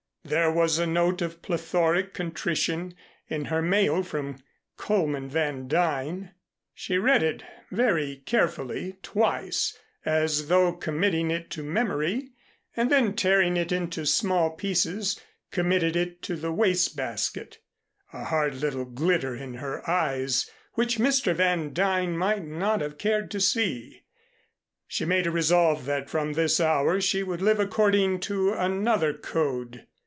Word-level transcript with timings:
There 0.23 0.51
was 0.51 0.77
a 0.79 0.85
note 0.87 1.21
of 1.23 1.41
plethoric 1.41 2.13
contrition 2.13 2.93
in 3.27 3.45
her 3.45 3.61
mail 3.61 4.01
from 4.03 4.37
Coleman 4.77 5.27
Van 5.29 5.67
Duyn. 5.67 6.29
She 6.75 6.97
read 6.99 7.21
it 7.23 7.41
very 7.71 8.17
carefully 8.25 8.97
twice 9.01 9.75
as 10.05 10.47
though 10.47 10.71
committing 10.73 11.31
it 11.31 11.49
to 11.51 11.63
memory, 11.63 12.29
and 12.77 12.89
then 12.91 13.13
tearing 13.15 13.57
it 13.57 13.71
into 13.73 14.05
small 14.05 14.51
pieces 14.51 15.19
committed 15.51 15.95
it 15.97 16.21
to 16.21 16.35
the 16.37 16.53
waste 16.53 16.95
basket, 16.95 17.57
a 18.13 18.25
hard 18.25 18.53
little 18.55 18.85
glitter 18.85 19.35
in 19.35 19.55
her 19.55 19.81
eyes 19.89 20.49
which 20.75 20.97
Mr. 20.99 21.33
Van 21.35 21.73
Duyn 21.73 22.15
might 22.15 22.45
not 22.45 22.79
have 22.79 22.97
cared 22.99 23.29
to 23.31 23.41
see. 23.41 24.03
She 24.87 25.03
made 25.03 25.25
a 25.27 25.31
resolve 25.31 25.83
that 25.85 26.09
from 26.11 26.33
this 26.33 26.59
hour 26.61 27.01
she 27.01 27.21
would 27.23 27.41
live 27.41 27.59
according 27.59 28.19
to 28.21 28.53
another 28.53 29.13
code. 29.17 29.87